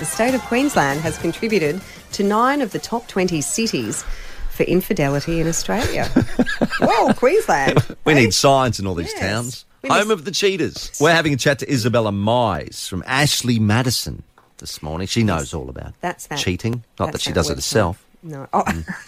The 0.00 0.06
state 0.06 0.34
of 0.34 0.40
Queensland 0.42 1.00
has 1.02 1.16
contributed 1.18 1.80
to 2.12 2.24
nine 2.24 2.60
of 2.62 2.72
the 2.72 2.78
top 2.78 3.06
20 3.06 3.40
cities 3.40 4.02
for 4.50 4.62
infidelity 4.64 5.40
in 5.40 5.46
Australia. 5.46 6.06
Whoa, 6.80 7.12
Queensland. 7.14 7.96
We 8.04 8.14
need 8.14 8.34
signs 8.34 8.80
in 8.80 8.86
all 8.86 8.94
these 8.94 9.12
Yes. 9.12 9.20
towns. 9.20 9.64
We 9.82 9.88
Home 9.90 10.08
must- 10.08 10.10
of 10.20 10.24
the 10.24 10.30
cheaters. 10.32 10.90
We're 11.00 11.14
having 11.14 11.32
a 11.34 11.36
chat 11.36 11.58
to 11.60 11.70
Isabella 11.72 12.12
Mise 12.12 12.88
from 12.88 13.04
Ashley 13.06 13.58
Madison 13.58 14.22
this 14.58 14.82
morning. 14.82 15.06
She 15.06 15.22
knows 15.22 15.54
all 15.54 15.68
about 15.68 15.92
That's 16.00 16.26
that. 16.26 16.38
cheating. 16.38 16.82
Not 16.98 17.12
that 17.12 17.20
she 17.20 17.30
that 17.30 17.34
does 17.36 17.50
it 17.50 17.56
herself. 17.56 18.04
No. 18.22 18.46
Oh. 18.52 18.62
Mm. 18.66 18.84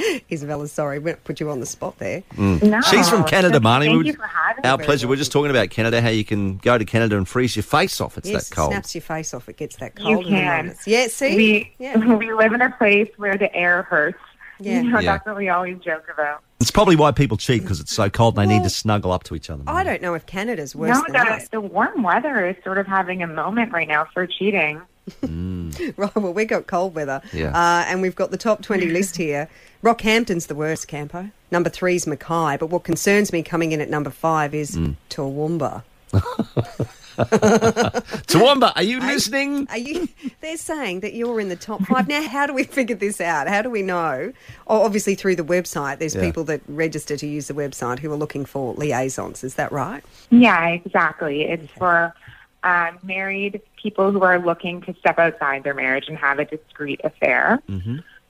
Isabella, 0.32 0.68
sorry, 0.68 0.98
we 0.98 1.12
put 1.14 1.40
you 1.40 1.50
on 1.50 1.60
the 1.60 1.66
spot 1.66 1.98
there. 1.98 2.22
Mm. 2.34 2.62
No, 2.62 2.80
She's 2.82 3.08
from 3.08 3.24
Canada, 3.24 3.54
thank 3.60 3.64
Marnie. 3.64 3.86
Thank 3.86 3.98
We 4.02 4.06
you 4.08 4.12
for 4.14 4.26
having 4.26 4.64
Our 4.66 4.78
me. 4.78 4.84
pleasure. 4.84 5.08
We're 5.08 5.16
just 5.16 5.32
talking 5.32 5.50
about 5.50 5.70
Canada, 5.70 6.00
how 6.00 6.08
you 6.08 6.24
can 6.24 6.58
go 6.58 6.78
to 6.78 6.84
Canada 6.84 7.16
and 7.16 7.28
freeze 7.28 7.56
your 7.56 7.62
face 7.62 8.00
off. 8.00 8.18
It's 8.18 8.28
Yes, 8.28 8.48
that 8.48 8.54
cold. 8.54 8.72
snaps 8.72 8.94
your 8.94 9.02
face 9.02 9.34
off. 9.34 9.48
It 9.48 9.56
gets 9.56 9.76
that 9.76 9.96
cold. 9.96 10.24
in 10.26 10.32
the 10.32 10.38
can. 10.40 10.76
Yeah, 10.86 11.06
see? 11.08 11.36
We 11.36 11.72
yeah. 11.78 11.96
we 12.16 12.32
live 12.32 12.52
in 12.52 12.60
a 12.62 12.70
place 12.70 13.08
where 13.16 13.36
the 13.36 13.54
air 13.54 13.82
hurts. 13.82 14.18
Yeah. 14.62 14.82
You 14.82 14.90
know, 14.90 14.98
Yeah. 15.00 15.12
that's 15.12 15.26
what 15.26 15.36
we 15.36 15.48
always 15.48 15.78
joke 15.78 16.04
about. 16.12 16.42
It's 16.60 16.70
probably 16.70 16.94
why 16.94 17.12
people 17.12 17.38
cheat 17.38 17.62
because 17.62 17.80
it's 17.80 17.92
so 17.94 18.10
cold 18.10 18.38
and 18.38 18.50
they 18.50 18.54
need 18.54 18.64
to 18.64 18.68
snuggle 18.70 19.12
up 19.12 19.22
to 19.24 19.34
each 19.34 19.48
other. 19.48 19.62
I 19.66 19.82
don't 19.82 20.02
know 20.02 20.12
if 20.12 20.26
Canada's 20.26 20.76
worse 20.76 20.94
no, 20.94 21.02
than 21.08 21.12
the, 21.26 21.32
us. 21.32 21.48
the 21.48 21.60
warm 21.62 22.02
weather 22.02 22.46
is 22.46 22.56
sort 22.62 22.76
of 22.76 22.86
having 22.86 23.22
a 23.22 23.26
moment 23.26 23.72
right 23.72 23.88
now 23.88 24.06
for 24.12 24.26
cheating. 24.26 24.82
Right, 25.96 26.14
well, 26.16 26.32
we've 26.32 26.48
got 26.48 26.66
cold 26.66 26.94
weather. 26.94 27.20
Yeah. 27.32 27.48
Uh, 27.56 27.84
and 27.86 28.02
we've 28.02 28.14
got 28.14 28.30
the 28.30 28.36
top 28.36 28.62
20 28.62 28.86
list 28.86 29.16
here. 29.16 29.48
Rockhampton's 29.82 30.46
the 30.46 30.54
worst, 30.54 30.88
Campo. 30.88 31.30
Number 31.50 31.70
three 31.70 31.96
is 31.96 32.06
Mackay. 32.06 32.56
But 32.58 32.66
what 32.66 32.84
concerns 32.84 33.32
me 33.32 33.42
coming 33.42 33.72
in 33.72 33.80
at 33.80 33.88
number 33.90 34.10
five 34.10 34.54
is 34.54 34.76
Mm. 34.76 34.96
Toowoomba. 35.10 35.82
Toowoomba, 37.20 38.72
are 38.76 38.82
you 38.82 39.00
listening? 39.00 39.66
Are 39.70 39.78
you? 39.78 40.08
They're 40.40 40.56
saying 40.56 41.00
that 41.00 41.14
you're 41.14 41.40
in 41.40 41.48
the 41.48 41.56
top 41.56 41.82
five. 41.82 42.08
Now, 42.08 42.22
how 42.26 42.46
do 42.46 42.54
we 42.54 42.64
figure 42.64 42.96
this 42.96 43.20
out? 43.20 43.48
How 43.48 43.62
do 43.62 43.70
we 43.70 43.82
know? 43.82 44.32
Oh, 44.66 44.82
obviously 44.82 45.14
through 45.14 45.36
the 45.36 45.44
website. 45.44 45.98
There's 45.98 46.14
Yeah. 46.14 46.22
people 46.22 46.44
that 46.44 46.60
register 46.68 47.16
to 47.16 47.26
use 47.26 47.48
the 47.48 47.54
website 47.54 47.98
who 47.98 48.10
are 48.12 48.16
looking 48.16 48.44
for 48.44 48.74
liaisons. 48.74 49.44
Is 49.44 49.54
that 49.54 49.70
right? 49.72 50.02
Yeah, 50.30 50.66
exactly. 50.68 51.42
It's 51.42 51.70
for 51.72 52.14
uh, 52.62 52.92
married 53.02 53.60
people 53.76 54.10
who 54.12 54.22
are 54.22 54.38
looking 54.38 54.82
to 54.82 54.94
step 55.00 55.18
outside 55.18 55.64
their 55.64 55.74
marriage 55.74 56.08
and 56.08 56.16
have 56.18 56.38
a 56.38 56.44
discreet 56.44 57.00
affair. 57.04 57.62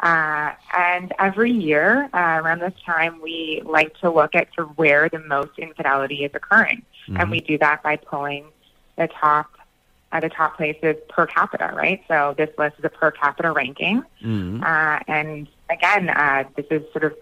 Uh, 0.00 0.52
and 0.76 1.12
every 1.18 1.50
year 1.50 2.08
uh, 2.12 2.40
around 2.42 2.60
this 2.60 2.74
time, 2.84 3.20
we 3.22 3.62
like 3.64 3.98
to 3.98 4.10
look 4.10 4.34
at 4.34 4.48
sort 4.54 4.68
of 4.68 4.76
where 4.76 5.08
the 5.08 5.18
most 5.20 5.58
infidelity 5.58 6.22
is 6.24 6.30
occurring, 6.34 6.82
and 7.20 7.30
we 7.30 7.40
do 7.40 7.56
that 7.56 7.82
by 7.82 7.96
pulling 7.96 8.44
the 8.96 9.08
top 9.08 9.50
uh, 10.12 10.20
the 10.20 10.28
top 10.28 10.56
places 10.56 10.96
per 11.08 11.26
capita. 11.26 11.72
Right. 11.74 12.04
So 12.08 12.34
this 12.36 12.50
list 12.58 12.78
is 12.78 12.84
a 12.84 12.90
per 12.90 13.10
capita 13.10 13.50
ranking, 13.52 14.04
uh, 14.62 15.00
and 15.08 15.48
again, 15.70 16.10
uh, 16.10 16.44
this 16.56 16.66
is 16.70 16.82
sort 16.92 17.04
of 17.04 17.14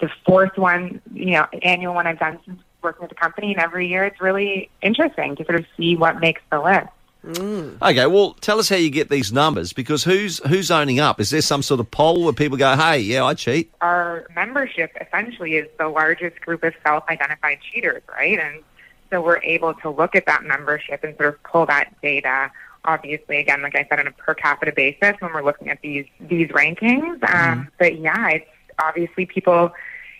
the 0.00 0.08
fourth 0.24 0.56
one, 0.56 1.02
you 1.12 1.32
know, 1.32 1.46
annual 1.62 1.94
one 1.94 2.06
I've 2.06 2.18
done 2.18 2.38
since 2.46 2.60
working 2.84 3.02
with 3.02 3.08
the 3.10 3.16
company, 3.16 3.52
and 3.52 3.60
every 3.60 3.88
year 3.88 4.04
it's 4.04 4.20
really 4.20 4.70
interesting 4.82 5.34
to 5.36 5.44
sort 5.44 5.58
of 5.58 5.66
see 5.76 5.96
what 5.96 6.20
makes 6.20 6.42
the 6.50 6.60
list. 6.60 6.88
Okay, 7.26 8.06
well, 8.06 8.34
tell 8.42 8.58
us 8.58 8.68
how 8.68 8.76
you 8.76 8.90
get 8.90 9.08
these 9.08 9.32
numbers 9.32 9.72
because 9.72 10.04
who's 10.04 10.40
who's 10.46 10.70
owning 10.70 11.00
up? 11.00 11.20
Is 11.20 11.30
there 11.30 11.40
some 11.40 11.62
sort 11.62 11.80
of 11.80 11.90
poll 11.90 12.24
where 12.24 12.34
people 12.34 12.58
go, 12.58 12.76
"Hey, 12.76 12.98
yeah, 12.98 13.24
I 13.24 13.32
cheat"? 13.32 13.72
our 13.80 14.26
membership 14.34 14.90
essentially 15.00 15.54
is 15.54 15.66
the 15.78 15.88
largest 15.88 16.38
group 16.42 16.62
of 16.62 16.74
self-identified 16.82 17.58
cheaters, 17.72 18.02
right? 18.10 18.38
And 18.38 18.62
so 19.10 19.22
we're 19.22 19.42
able 19.42 19.72
to 19.74 19.88
look 19.88 20.14
at 20.14 20.26
that 20.26 20.44
membership 20.44 21.02
and 21.02 21.16
sort 21.16 21.30
of 21.30 21.42
pull 21.44 21.64
that 21.66 21.98
data. 22.02 22.50
Obviously, 22.84 23.38
again, 23.38 23.62
like 23.62 23.74
I 23.74 23.86
said, 23.88 24.00
on 24.00 24.06
a 24.06 24.12
per 24.12 24.34
capita 24.34 24.72
basis 24.72 25.14
when 25.20 25.32
we're 25.32 25.42
looking 25.42 25.70
at 25.70 25.80
these 25.80 26.04
these 26.20 26.48
rankings. 26.48 27.22
Um, 27.34 27.68
but 27.78 27.98
yeah, 27.98 28.28
it's 28.28 28.50
obviously 28.78 29.24
people. 29.24 29.72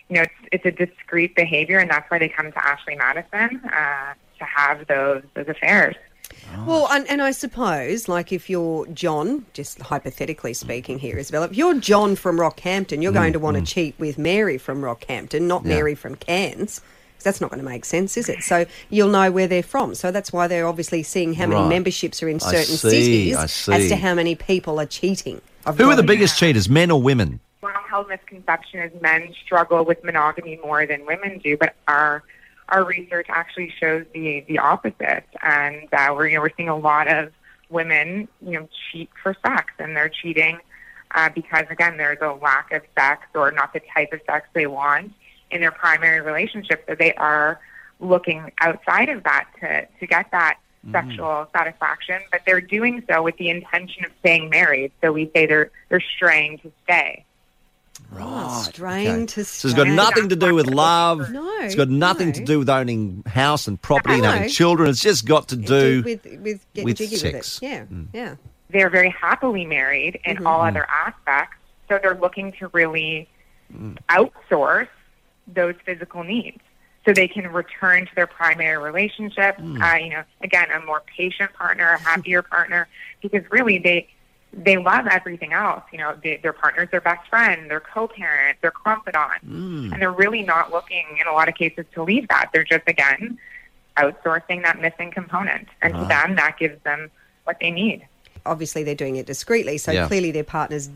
You 0.09 0.17
know, 0.17 0.21
it's 0.23 0.33
it's 0.51 0.65
a 0.65 0.71
discreet 0.85 1.35
behavior, 1.35 1.79
and 1.79 1.89
that's 1.89 2.09
why 2.11 2.19
they 2.19 2.29
come 2.29 2.51
to 2.51 2.65
Ashley 2.65 2.95
Madison 2.95 3.59
uh, 3.65 4.13
to 4.39 4.45
have 4.45 4.85
those 4.87 5.23
those 5.33 5.47
affairs. 5.47 5.95
Well, 6.65 6.87
and, 6.91 7.09
and 7.09 7.21
I 7.23 7.31
suppose, 7.31 8.07
like, 8.07 8.31
if 8.31 8.49
you're 8.49 8.85
John, 8.87 9.45
just 9.53 9.81
hypothetically 9.81 10.53
speaking 10.53 10.99
here, 10.99 11.17
Isabella, 11.17 11.45
if 11.47 11.55
you're 11.55 11.79
John 11.79 12.15
from 12.15 12.37
Rockhampton, 12.37 13.01
you're 13.01 13.11
going 13.11 13.33
to 13.33 13.39
want 13.39 13.57
to 13.57 13.63
cheat 13.63 13.95
with 13.97 14.17
Mary 14.17 14.57
from 14.59 14.81
Rockhampton, 14.81 15.41
not 15.43 15.63
Yeah. 15.63 15.69
Mary 15.75 15.95
from 15.95 16.15
Cairns. 16.15 16.79
'Cause 16.79 17.23
That's 17.23 17.41
not 17.41 17.49
going 17.49 17.63
to 17.63 17.67
make 17.67 17.83
sense, 17.85 18.15
is 18.17 18.29
it? 18.29 18.43
So 18.43 18.65
you'll 18.89 19.09
know 19.09 19.31
where 19.31 19.47
they're 19.47 19.63
from. 19.63 19.95
So 19.95 20.11
that's 20.11 20.31
why 20.31 20.47
they're 20.47 20.67
obviously 20.67 21.01
seeing 21.01 21.33
how 21.33 21.47
many 21.47 21.61
Right. 21.61 21.69
memberships 21.69 22.21
are 22.21 22.29
in 22.29 22.35
I 22.37 22.39
certain 22.51 22.75
see, 22.75 23.31
cities 23.31 23.35
I 23.69 23.75
as 23.75 23.87
to 23.89 23.95
how 23.95 24.13
many 24.13 24.35
people 24.35 24.79
are 24.79 24.85
cheating. 24.85 25.41
I've 25.65 25.77
Who 25.77 25.89
are 25.89 25.95
the 25.95 26.03
it. 26.03 26.05
biggest 26.05 26.37
cheaters, 26.37 26.69
men 26.69 26.91
or 26.91 27.01
women? 27.01 27.39
Held 27.95 28.09
misconception 28.09 28.81
is 28.81 29.01
men 29.01 29.33
struggle 29.45 29.85
with 29.85 30.03
monogamy 30.03 30.59
more 30.61 30.85
than 30.85 31.05
women 31.05 31.39
do, 31.39 31.55
but 31.55 31.75
our 31.87 32.23
our 32.67 32.83
research 32.83 33.27
actually 33.29 33.71
shows 33.79 34.05
the 34.13 34.43
the 34.49 34.59
opposite, 34.59 35.23
and 35.41 35.87
uh, 35.93 36.13
we're 36.13 36.27
you 36.27 36.35
know 36.35 36.41
we're 36.41 36.55
seeing 36.57 36.67
a 36.67 36.77
lot 36.77 37.07
of 37.07 37.31
women 37.69 38.27
you 38.41 38.59
know 38.59 38.67
cheat 38.91 39.09
for 39.23 39.33
sex, 39.45 39.73
and 39.79 39.95
they're 39.95 40.09
cheating 40.09 40.59
uh, 41.15 41.29
because 41.29 41.65
again 41.69 41.95
there's 41.95 42.17
a 42.21 42.33
lack 42.41 42.73
of 42.73 42.81
sex 42.99 43.21
or 43.33 43.49
not 43.51 43.71
the 43.71 43.81
type 43.93 44.11
of 44.11 44.19
sex 44.25 44.45
they 44.53 44.67
want 44.67 45.13
in 45.51 45.61
their 45.61 45.71
primary 45.71 46.19
relationship, 46.19 46.83
so 46.89 46.95
they 46.95 47.13
are 47.13 47.61
looking 48.01 48.51
outside 48.59 49.07
of 49.07 49.23
that 49.23 49.47
to 49.61 49.87
to 49.99 50.05
get 50.05 50.29
that 50.31 50.57
sexual 50.91 51.47
satisfaction, 51.55 52.19
but 52.31 52.41
they're 52.45 52.61
doing 52.61 53.01
so 53.09 53.23
with 53.23 53.37
the 53.37 53.49
intention 53.49 54.05
of 54.05 54.11
staying 54.19 54.49
married. 54.49 54.91
So 55.01 55.13
we 55.13 55.31
say 55.33 55.45
they're 55.45 55.71
they're 55.87 56.03
straying 56.17 56.59
to 56.59 56.71
stay. 56.83 57.23
Oh, 58.17 58.63
straying 58.69 59.27
to 59.27 59.43
So 59.43 59.67
it's 59.67 59.75
got 59.75 59.87
nothing 59.87 60.29
to 60.29 60.35
do 60.35 60.53
with 60.53 60.67
love. 60.67 61.29
No, 61.31 61.49
It's 61.59 61.75
got 61.75 61.89
nothing 61.89 62.33
to 62.33 62.43
do 62.43 62.59
with 62.59 62.69
owning 62.69 63.23
house 63.25 63.67
and 63.67 63.81
property 63.81 64.15
and 64.15 64.25
having 64.25 64.49
children. 64.49 64.89
It's 64.89 65.01
just 65.01 65.25
got 65.25 65.49
to 65.49 65.55
do. 65.55 66.01
with 66.03 66.25
with 66.25 66.65
getting 66.73 66.85
with 66.85 66.97
jiggy 66.97 67.15
sex. 67.15 67.61
with 67.61 67.63
it. 67.63 67.73
Yeah, 67.73 67.85
mm. 67.85 68.07
yeah. 68.13 68.35
they're 68.69 68.89
very 68.89 69.09
happily 69.09 69.65
married 69.65 70.19
in 70.25 70.37
mm-hmm. 70.37 70.47
all 70.47 70.61
mm. 70.61 70.67
other 70.69 70.85
aspects. 70.89 71.57
So 71.89 71.99
they're 72.01 72.17
looking 72.17 72.51
to 72.53 72.67
really 72.69 73.29
mm. 73.73 73.97
outsource 74.09 74.89
those 75.47 75.75
physical 75.85 76.23
needs 76.23 76.59
so 77.05 77.13
they 77.13 77.27
can 77.27 77.47
return 77.51 78.07
to 78.07 78.15
their 78.15 78.27
primary 78.27 78.81
relationship. 78.83 79.55
Uh, 79.59 79.95
you 79.95 80.09
know, 80.09 80.23
again, 80.41 80.67
a 80.71 80.83
more 80.85 81.03
patient 81.15 81.53
partner, 81.53 81.91
a 81.91 81.99
happier 81.99 82.41
partner, 82.41 82.87
because 83.21 83.43
really 83.51 83.77
they 83.77 84.09
they 84.55 84.77
love 84.77 85.07
everything 85.07 85.53
else. 85.53 85.83
You 85.91 85.99
know, 85.99 86.17
they, 86.23 86.37
their 86.37 86.53
partner's 86.53 86.89
their 86.89 87.01
best 87.01 87.27
friend, 87.29 87.69
their 87.69 87.81
co-parent, 87.81 88.61
their 88.61 88.71
confidant, 88.71 89.45
mm. 89.45 89.91
and 89.91 90.01
they're 90.01 90.11
really 90.11 90.43
not 90.43 90.71
looking 90.71 91.05
in 91.19 91.27
a 91.27 91.33
lot 91.33 91.49
of 91.49 91.55
cases 91.55 91.85
to 91.93 92.03
leave 92.03 92.27
that. 92.29 92.49
They're 92.53 92.63
just 92.63 92.87
again 92.87 93.37
outsourcing 93.97 94.63
that 94.63 94.81
missing 94.81 95.11
component, 95.11 95.67
and 95.81 95.93
to 95.93 95.99
uh-huh. 95.99 96.07
them 96.09 96.35
that 96.35 96.57
gives 96.57 96.81
them 96.83 97.09
what 97.43 97.57
they 97.59 97.71
need. 97.71 98.07
Obviously, 98.45 98.83
they're 98.83 98.95
doing 98.95 99.15
it 99.15 99.25
discreetly, 99.25 99.77
so 99.77 99.91
Yeah. 99.91 100.07
clearly 100.07 100.31
their 100.31 100.43
partners 100.43 100.89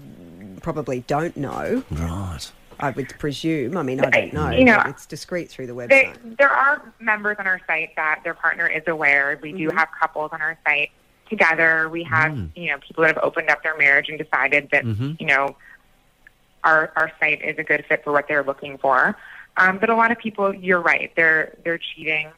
probably 0.62 1.02
don't 1.02 1.36
know. 1.36 1.84
Right. 1.92 2.52
I 2.82 2.92
would 2.92 3.10
presume. 3.20 3.76
I 3.76 3.84
mean, 3.84 4.00
I 4.00 4.10
don't 4.10 4.34
know. 4.34 4.50
You 4.52 4.64
know, 4.64 4.82
it's 4.86 5.06
discreet 5.06 5.50
through 5.50 5.68
the 5.68 5.74
There, 5.74 5.88
website. 5.88 6.38
there 6.38 6.50
are 6.50 6.94
members 7.00 7.36
on 7.40 7.46
our 7.46 7.60
site 7.68 7.94
that 7.98 8.22
their 8.24 8.34
partner 8.34 8.68
is 8.68 8.84
aware. 8.88 9.38
We 9.42 9.52
do 9.52 9.68
mm-hmm. 9.68 9.78
have 9.78 9.90
couples 10.00 10.30
on 10.32 10.42
our 10.42 10.58
site 10.66 10.92
together. 11.30 11.88
We 11.90 12.04
have, 12.04 12.38
you 12.56 12.68
know, 12.72 12.78
people 12.80 13.04
that 13.04 13.16
have 13.16 13.24
opened 13.24 13.50
up 13.50 13.64
their 13.64 13.78
marriage 13.78 14.10
and 14.10 14.18
decided 14.18 14.70
that, 14.72 14.86
you 14.86 15.26
know, 15.28 15.56
our 16.64 16.92
our 16.96 17.12
site 17.20 17.42
is 17.42 17.58
a 17.58 17.64
good 17.64 17.86
fit 17.88 18.04
for 18.04 18.12
what 18.12 18.28
they're 18.28 18.44
looking 18.44 18.78
for. 18.78 19.16
Um, 19.58 19.78
but 19.78 19.90
a 19.90 19.96
lot 19.96 20.12
of 20.12 20.18
people, 20.18 20.54
you're 20.54 20.82
right, 20.82 21.12
they're 21.16 21.56
they're 21.64 21.80
cheating 21.80 22.30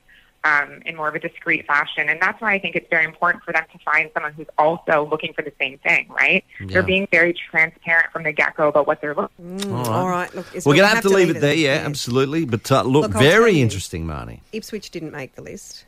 um, 0.44 0.82
in 0.88 0.96
more 0.96 1.08
of 1.08 1.14
a 1.16 1.20
discreet 1.20 1.68
fashion, 1.68 2.10
and 2.10 2.20
that's 2.22 2.42
why 2.42 2.54
I 2.54 2.60
think 2.60 2.76
it's 2.76 2.90
very 2.90 3.06
important 3.06 3.44
for 3.44 3.52
them 3.52 3.64
to 3.72 3.78
find 3.80 4.10
someone 4.14 4.34
who's 4.34 4.48
also 4.58 5.08
looking 5.10 5.34
for 5.34 5.42
the 5.44 5.54
same 5.60 5.78
thing. 5.80 6.08
Right? 6.10 6.44
Yeah. 6.60 6.68
They're 6.68 6.84
being 6.84 7.08
very 7.12 7.34
transparent 7.34 8.12
from 8.12 8.24
the 8.24 8.32
get 8.32 8.56
go 8.56 8.68
about 8.70 8.88
what 8.88 9.02
they're 9.02 9.14
looking. 9.16 9.60
Mm, 9.60 9.88
All 9.88 10.10
right. 10.10 10.34
Look, 10.34 10.48
it's- 10.48 10.66
We're 10.66 10.76
going 10.76 10.88
to 10.88 10.92
we 10.92 10.96
have 10.96 11.04
to 11.04 11.10
leave 11.10 11.30
it 11.36 11.42
there, 11.42 11.54
yeah, 11.54 11.84
absolutely. 11.86 12.46
But 12.46 12.72
uh, 12.72 12.82
look, 12.84 13.04
Look, 13.04 13.12
very 13.22 13.62
interesting, 13.62 14.06
Marnie. 14.08 14.40
Ipswich 14.52 14.90
didn't 14.90 15.12
make 15.12 15.36
the 15.36 15.42
list. 15.44 15.86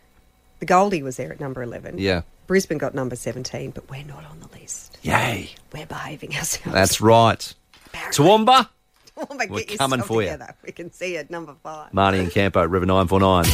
The 0.60 0.66
Goldie 0.68 1.02
was 1.04 1.18
there 1.18 1.32
at 1.32 1.40
number 1.40 1.64
11. 1.64 1.98
Yeah. 1.98 2.22
Brisbane 2.48 2.78
got 2.78 2.94
number 2.94 3.16
17, 3.16 3.72
but 3.72 3.90
we're 3.90 4.04
not 4.04 4.26
on 4.26 4.40
the 4.40 4.48
list. 4.60 4.98
Yay. 5.02 5.50
We're 5.74 5.86
behaving 5.86 6.36
ourselves. 6.36 6.74
That's 6.74 7.02
right. 7.02 7.54
Toowoomba, 7.94 8.70
Oh, 9.16 9.26
but 9.30 9.48
We're 9.50 9.64
get 9.66 9.78
coming 9.78 10.00
yourself 10.00 10.08
for 10.08 10.24
you. 10.24 10.30
together. 10.32 10.56
We 10.66 10.72
can 10.72 10.92
see 10.92 11.14
you 11.14 11.20
at 11.20 11.30
number 11.30 11.54
five. 11.62 11.92
Marnie 11.92 12.20
and 12.20 12.32
Campo, 12.32 12.66
River 12.68 12.86
949. 12.88 13.46